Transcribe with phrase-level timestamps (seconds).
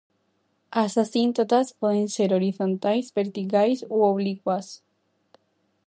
[0.81, 4.67] As asíntotas poden ser horizontais, verticais ou oblicuas.